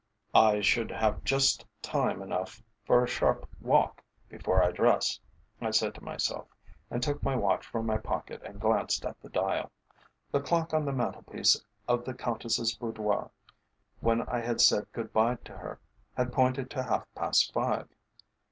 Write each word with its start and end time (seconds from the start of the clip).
"I 0.33 0.61
should 0.61 0.89
have 0.89 1.23
just 1.23 1.63
time 1.83 2.23
enough 2.23 2.63
for 2.85 3.03
a 3.03 3.07
sharp 3.07 3.47
walk 3.59 4.01
before 4.29 4.63
I 4.63 4.71
dress," 4.71 5.19
I 5.61 5.69
said 5.69 5.93
to 5.93 6.03
myself, 6.03 6.47
and 6.89 7.03
took 7.03 7.21
my 7.21 7.35
watch 7.35 7.67
from 7.67 7.85
my 7.85 7.99
pocket 7.99 8.41
and 8.43 8.59
glanced 8.59 9.05
at 9.05 9.21
the 9.21 9.29
dial. 9.29 9.71
The 10.31 10.41
clock 10.41 10.73
on 10.73 10.85
the 10.85 10.91
mantel 10.91 11.21
piece 11.21 11.63
of 11.87 12.03
the 12.03 12.15
Countess's 12.15 12.73
boudoir, 12.75 13.29
when 13.99 14.23
I 14.23 14.39
had 14.39 14.59
said 14.59 14.91
good 14.91 15.13
bye 15.13 15.35
to 15.45 15.55
her, 15.55 15.79
had 16.17 16.33
pointed 16.33 16.71
to 16.71 16.81
half 16.81 17.05
past 17.13 17.53
five. 17.53 17.87